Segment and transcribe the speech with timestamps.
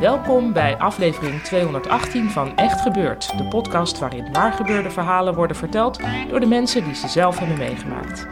[0.00, 6.40] Welkom bij aflevering 218 van Echt Gebeurd, de podcast waarin waargebeurde verhalen worden verteld door
[6.40, 8.26] de mensen die ze zelf hebben meegemaakt.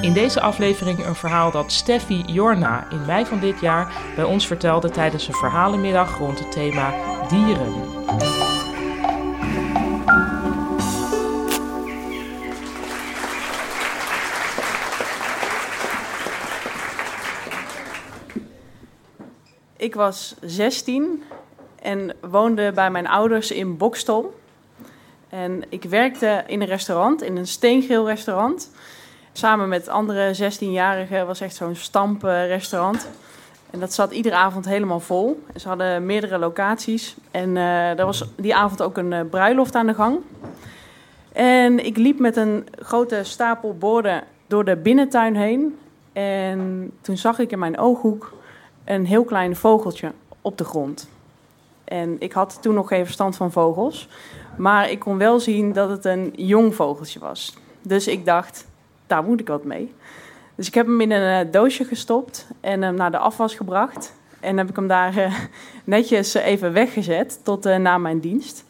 [0.00, 4.46] In deze aflevering een verhaal dat Steffi Jorna in mei van dit jaar bij ons
[4.46, 6.94] vertelde tijdens een verhalenmiddag rond het thema
[7.28, 7.72] dieren.
[19.84, 21.22] Ik was 16
[21.82, 24.34] en woonde bij mijn ouders in Bokstel.
[25.28, 28.70] En ik werkte in een restaurant, in een steengeel restaurant.
[29.32, 31.16] Samen met andere 16-jarigen.
[31.16, 33.08] Het was echt zo'n stamprestaurant.
[33.70, 35.44] En dat zat iedere avond helemaal vol.
[35.56, 37.16] Ze hadden meerdere locaties.
[37.30, 40.18] En eh er was die avond ook een eh, bruiloft aan de gang.
[41.32, 45.78] En ik liep met een grote stapel borden door de binnentuin heen.
[46.12, 48.32] En toen zag ik in mijn ooghoek
[48.84, 51.08] een heel klein vogeltje op de grond.
[51.84, 54.08] En ik had toen nog geen verstand van vogels.
[54.56, 57.54] Maar ik kon wel zien dat het een jong vogeltje was.
[57.82, 58.66] Dus ik dacht,
[59.06, 59.94] daar moet ik wat mee.
[60.54, 64.14] Dus ik heb hem in een eh, doosje gestopt en hem naar de afwas gebracht.
[64.40, 65.34] En heb ik hem daar eh,
[65.84, 68.64] netjes even weggezet tot eh, na mijn dienst.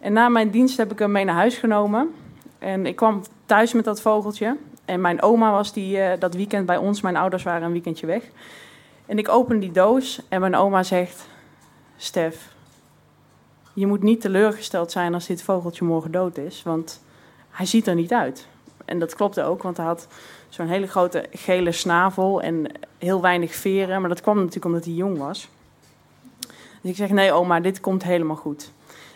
[0.00, 2.14] En na mijn dienst heb ik hem mee naar huis genomen.
[2.58, 4.56] En ik kwam thuis met dat vogeltje.
[4.84, 7.00] En mijn oma was die, dat weekend bij ons.
[7.00, 8.22] Mijn ouders waren een weekendje weg.
[9.06, 11.26] En ik open die doos en mijn oma zegt:
[11.96, 12.54] Stef,
[13.72, 17.02] je moet niet teleurgesteld zijn als dit vogeltje morgen dood is, want
[17.50, 18.46] hij ziet er niet uit.
[18.84, 20.08] En dat klopte ook, want hij had
[20.48, 22.66] zo'n hele grote gele snavel en
[22.98, 24.00] heel weinig veren.
[24.00, 25.48] Maar dat kwam natuurlijk omdat hij jong was.
[26.80, 28.72] Dus ik zeg: Nee, oma, dit komt helemaal goed.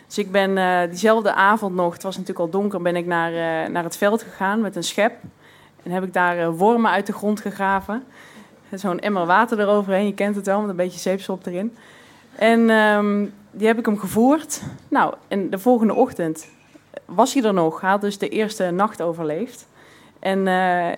[0.07, 3.31] Dus ik ben eh, diezelfde avond nog, het was natuurlijk al donker, ben ik naar,
[3.31, 5.13] eh, naar het veld gegaan met een schep.
[5.83, 8.03] En heb ik daar eh, wormen uit de grond gegraven.
[8.73, 11.75] Zo'n emmer water eroverheen, je kent het wel, met een beetje zeepsop erin.
[12.35, 14.61] En ehm, die heb ik hem gevoerd.
[14.87, 16.47] Nou, en de volgende ochtend
[17.05, 17.81] was hij er nog.
[17.81, 19.67] Hij had dus de eerste nacht overleefd.
[20.19, 20.91] En eh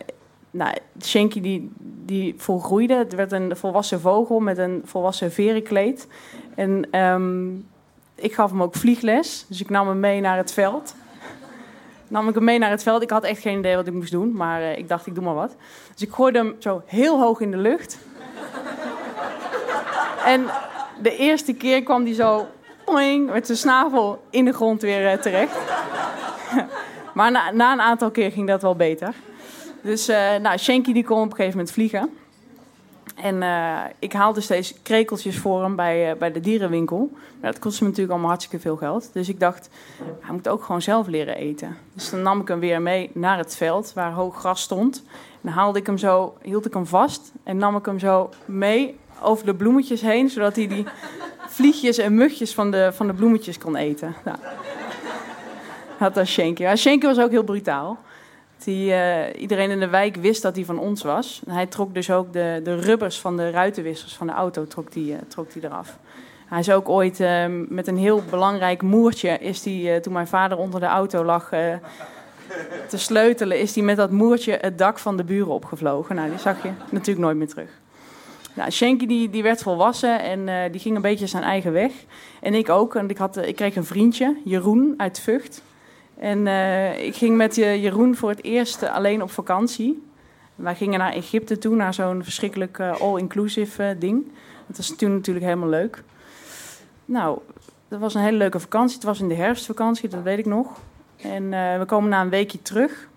[0.51, 1.71] nou, Shanky die,
[2.05, 2.93] die volgroeide.
[2.93, 6.07] Het werd een volwassen vogel met een volwassen verenkleed.
[6.55, 7.49] En ehm,
[8.15, 9.45] ik gaf hem ook vliegles.
[9.47, 10.95] Dus ik nam hem mee naar het veld.
[12.09, 13.01] Nam ik hem mee naar het veld.
[13.01, 14.33] Ik had echt geen idee wat ik moest doen.
[14.33, 15.55] Maar eh, ik dacht, ik doe maar wat.
[15.93, 17.97] Dus ik gooide hem zo heel hoog in de lucht.
[20.25, 20.45] en
[21.01, 22.47] de eerste keer kwam hij zo
[22.85, 25.57] poing, met zijn snavel in de grond weer eh, terecht.
[27.13, 29.13] maar na, na een aantal keer ging dat wel beter.
[29.81, 32.17] Dus eh nou, Shanky die kon op een gegeven moment vliegen.
[33.21, 37.09] En eh, ik haalde steeds krekeltjes voor hem bij, eh, bij de dierenwinkel.
[37.39, 39.09] Maar dat kostte me natuurlijk allemaal hartstikke veel geld.
[39.13, 39.69] Dus ik dacht,
[40.19, 41.77] hij moet ook gewoon zelf leren eten.
[41.93, 45.03] Dus dan nam ik hem weer mee naar het veld waar hoog gras stond.
[45.07, 48.29] En dan haalde ik hem zo, hield ik hem vast en nam ik hem zo
[48.45, 50.85] mee over de bloemetjes heen, zodat hij die
[51.47, 54.15] vliegjes en mugjes van de, van de bloemetjes kon eten.
[54.25, 54.37] Nou,
[55.99, 56.63] dat was Shanky.
[56.63, 57.99] Maar Shanky was ook heel brutaal.
[58.63, 61.41] Die, eh, iedereen in de wijk wist dat hij van ons was.
[61.49, 65.13] Hij trok dus ook de, de rubbers van de ruitenwissers van de auto trok die,
[65.13, 65.97] eh, trok die eraf.
[66.45, 70.27] Hij is ook ooit eh, met een heel belangrijk moertje, is die, eh, toen mijn
[70.27, 71.49] vader onder de auto lag
[72.87, 76.15] te sleutelen, is hij met dat moertje het dak van de buren opgevlogen.
[76.15, 77.69] Nou, die zag je natuurlijk nooit meer terug.
[78.53, 81.91] Nou, die, die werd volwassen en die ging een beetje zijn eigen weg.
[82.41, 82.95] En ik ook.
[82.95, 85.61] En ik, had, ik kreeg een vriendje, Jeroen uit Vught.
[86.19, 90.07] En eh, ik ging met Jeroen voor het eerst eh, alleen op vakantie.
[90.55, 94.25] Wij gingen naar Egypte toe, naar zo'n verschrikkelijk eh, all-inclusive ding.
[94.67, 96.03] Dat was toen natuurlijk helemaal leuk.
[97.05, 97.39] Nou,
[97.87, 98.95] dat was een hele leuke vakantie.
[98.95, 100.79] Het was in de herfstvakantie, dat weet ik nog.
[101.17, 101.49] En
[101.79, 103.07] we komen na een weekje terug.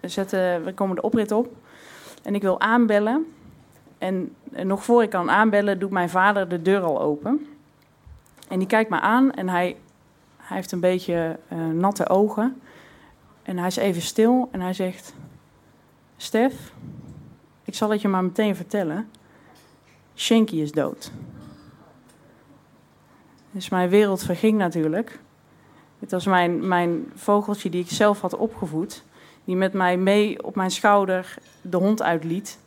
[0.00, 1.56] We, zetten, we komen de oprit op.
[2.22, 3.26] En ik wil aanbellen.
[4.00, 7.46] En eh, nog voor ik kan aanbellen, doet mijn vader de deur al open.
[8.48, 9.76] En die kijkt me aan en hij,
[10.50, 12.60] hij heeft een beetje eh, natte ogen.
[13.42, 15.14] En hij is even stil en hij zegt...
[16.16, 16.72] Stef,
[17.64, 19.10] ik zal het je maar meteen vertellen.
[20.16, 21.12] Shanky is dood.
[23.50, 25.20] Dus mijn wereld verging natuurlijk.
[25.98, 29.04] Het was mijn, mijn vogeltje die ik zelf had opgevoed.
[29.44, 32.58] Die met mij mee op mijn schouder de hond uitliet.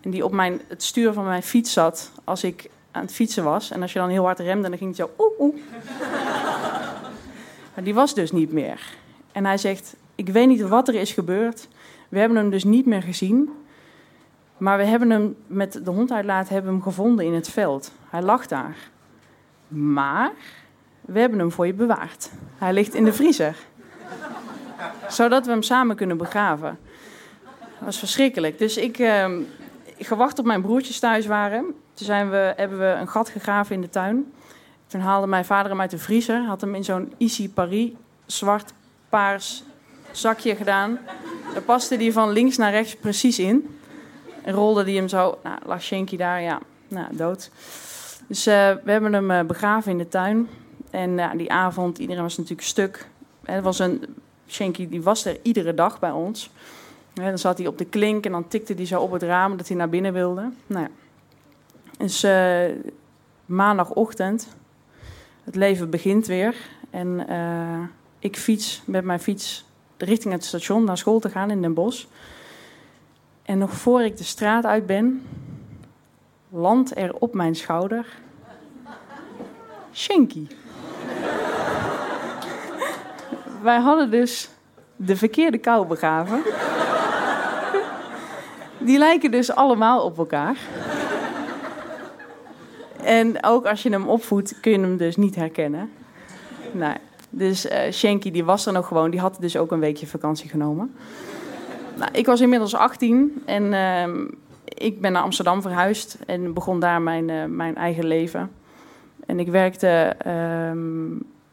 [0.00, 3.44] En die op mijn, het stuur van mijn fiets zat als ik aan het fietsen
[3.44, 3.70] was.
[3.70, 5.60] En als je dan heel hard remde, dan ging het zo oeh oeh.
[7.74, 8.80] Maar die was dus niet meer.
[9.32, 11.68] En hij zegt, ik weet niet wat er is gebeurd.
[12.08, 13.50] We hebben hem dus niet meer gezien.
[14.56, 17.92] Maar we hebben hem met de hond uitlaten hebben hem gevonden in het veld.
[18.08, 18.76] Hij lag daar.
[19.68, 20.32] Maar
[21.00, 22.30] we hebben hem voor je bewaard.
[22.58, 23.56] Hij ligt in de vriezer.
[25.08, 26.78] Zodat we hem samen kunnen begraven.
[27.42, 28.58] Dat was verschrikkelijk.
[28.58, 29.26] Dus ik, uh,
[29.98, 31.64] gewacht op mijn broertjes thuis waren.
[31.94, 34.32] Toen zijn we, hebben we een gat gegraven in de tuin.
[34.92, 36.44] Toen haalde mijn vader hem uit de vriezer.
[36.44, 37.90] Had hem in zo'n Easy Paris
[38.26, 39.64] zwart-paars
[40.10, 40.98] zakje gedaan.
[41.52, 43.78] Daar paste die van links naar rechts precies in.
[44.42, 45.38] En rolde die hem zo.
[45.42, 47.50] Nou, lag Shanky daar, ja, nou, dood.
[48.26, 48.54] Dus uh,
[48.84, 50.48] we hebben hem uh, begraven in de tuin.
[50.90, 53.06] En die avond, iedereen was natuurlijk stuk.
[53.42, 54.04] Er was een,
[54.76, 56.50] die was er iedere dag bij ons.
[57.14, 59.56] En dan zat hij op de klink en dan tikte hij zo op het raam
[59.56, 60.50] dat hij naar binnen wilde.
[60.66, 60.90] Nou ja.
[61.98, 62.26] Dus
[63.46, 64.48] maandagochtend,
[65.44, 66.54] het leven begint weer.
[66.90, 67.26] En
[68.18, 69.64] ik fiets met mijn fiets
[69.96, 72.04] richting het station naar school te gaan in Den Bosch.
[73.42, 75.26] En nog voor ik de straat uit ben,
[76.48, 78.06] landt er op mijn schouder
[79.94, 80.46] Shanky.
[83.62, 84.48] Wij hadden dus
[84.96, 86.42] de verkeerde kou begraven.
[88.78, 90.56] Die lijken dus allemaal op elkaar.
[93.02, 95.90] En ook als je hem opvoedt, kun je hem dus niet herkennen.
[96.72, 96.96] Nou,
[97.30, 97.66] dus
[98.02, 99.10] uh, die was er nog gewoon.
[99.10, 100.94] Die had dus ook een weekje vakantie genomen.
[101.96, 104.24] Nou, ik was inmiddels 18 en uh,
[104.64, 108.50] ik ben naar Amsterdam verhuisd en begon daar mijn, uh, mijn eigen leven.
[109.26, 110.70] En ik werkte uh,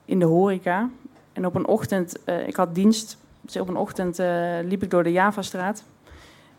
[0.05, 0.89] in de horeca.
[1.33, 4.17] En op een ochtend, uh, ik had dienst, dus op een ochtend
[4.63, 5.83] liep ik door de Javastraat.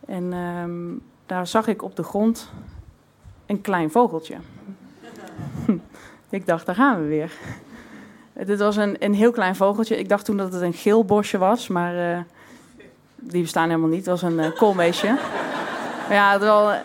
[0.05, 0.71] En ehm,
[1.25, 2.51] daar zag ik op de grond
[3.45, 4.35] een klein vogeltje.
[6.31, 7.31] Ik dacht, daar gaan we weer.
[8.45, 9.99] Dit was een, een heel klein vogeltje.
[9.99, 12.25] Ik dacht toen dat het een geel bosje was, maar
[13.21, 14.05] die bestaan helemaal niet.
[14.05, 15.07] Het was een uh, koolmeesje.
[16.09, 16.75] ja, het was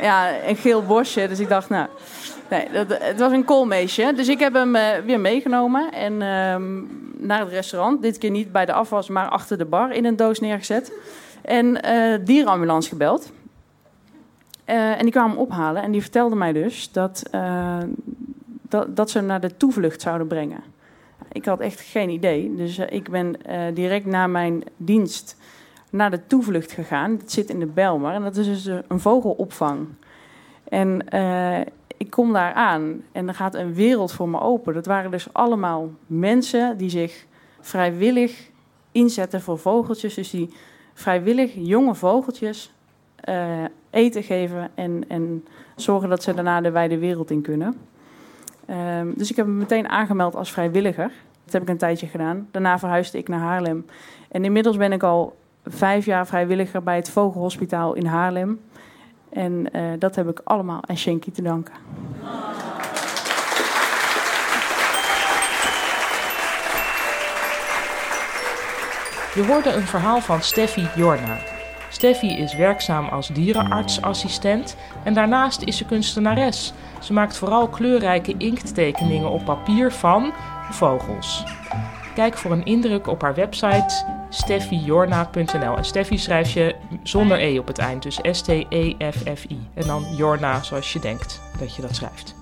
[0.00, 1.28] ja, een geel bosje.
[1.28, 1.86] Dus ik dacht, nou...
[2.50, 4.12] Nee, dat, het was een koolmeesje.
[4.16, 4.72] Dus ik heb hem
[5.04, 6.56] weer meegenomen en uh,
[7.26, 8.02] naar het restaurant.
[8.02, 10.92] Dit keer niet bij de afwas, maar achter de bar in een doos neergezet.
[11.42, 11.80] En
[12.24, 13.32] dierenambulance gebeld.
[14.64, 17.22] en die kwamen ophalen en die vertelde mij dus dat,
[18.88, 20.62] dat, ze naar de toevlucht zouden brengen.
[21.32, 22.54] Ik had echt geen idee.
[22.54, 23.36] Dus ik ben
[23.74, 25.36] direct na mijn dienst
[25.90, 27.18] naar de toevlucht gegaan.
[27.18, 29.86] Dat zit in de Belmar en dat is dus een vogelopvang.
[30.68, 30.98] En
[31.96, 34.74] ik kom daar aan en er gaat een wereld voor me open.
[34.74, 37.26] Dat waren dus allemaal mensen die zich
[37.60, 38.50] vrijwillig
[38.92, 40.14] inzetten voor vogeltjes.
[40.14, 40.54] Dus die
[40.94, 42.72] vrijwillig jonge vogeltjes
[43.90, 45.44] eten geven en, en
[45.76, 47.90] zorgen dat ze daarna de wijde wereld in kunnen.
[48.72, 48.78] Uh,
[49.14, 51.10] dus ik heb me meteen aangemeld als vrijwilliger.
[51.44, 52.48] Dat heb ik een tijdje gedaan.
[52.50, 53.86] Daarna verhuisde ik naar Haarlem.
[54.30, 55.36] En inmiddels ben ik al
[55.66, 58.60] vijf jaar vrijwilliger bij het Vogelhospitaal in Haarlem.
[59.28, 61.74] En uh, dat heb ik allemaal aan Shenky te danken.
[69.34, 71.51] Je hoorde een verhaal van Steffi Jorna.
[71.92, 76.72] Steffi is werkzaam als dierenartsassistent en daarnaast is ze kunstenares.
[77.00, 80.32] Ze maakt vooral kleurrijke inkttekeningen op papier van
[80.70, 81.44] vogels.
[82.14, 85.76] Kijk voor een indruk op haar website steffijorna.nl.
[85.76, 89.66] En Steffi schrijf je zonder E op het eind, dus S-T-E-F-F-I.
[89.74, 92.41] En dan Jorna zoals je denkt dat je dat schrijft.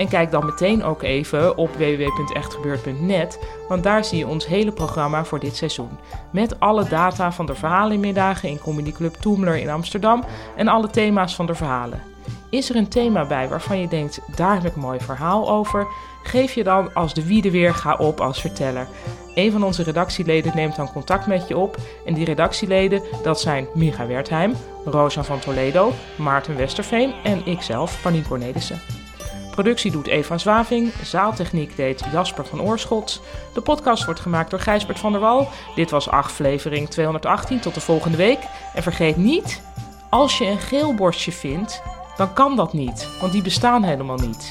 [0.00, 3.38] En kijk dan meteen ook even op www.echtgebeurd.net,
[3.68, 5.98] want daar zie je ons hele programma voor dit seizoen.
[6.30, 10.24] Met alle data van de verhalenmiddagen in Comedy Club Toemler in Amsterdam
[10.56, 12.02] en alle thema's van de verhalen.
[12.50, 15.86] Is er een thema bij waarvan je denkt, daar heb ik een mooi verhaal over?
[16.22, 18.86] Geef je dan als de wiede weer ga op als verteller.
[19.34, 21.76] Een van onze redactieleden neemt dan contact met je op.
[22.04, 24.54] En die redactieleden, dat zijn Micha Wertheim,
[24.84, 28.99] Rosa van Toledo, Maarten Westerveen en ikzelf, Panien Cornelissen.
[29.60, 33.22] Productie doet Eva Zwaving, zaaltechniek deed Jasper van Oorschot.
[33.54, 35.48] De podcast wordt gemaakt door Gijsbert van der Wal.
[35.74, 38.38] Dit was aflevering 218, tot de volgende week.
[38.74, 39.62] En vergeet niet,
[40.08, 41.82] als je een geel borstje vindt,
[42.16, 44.50] dan kan dat niet, want die bestaan helemaal niet.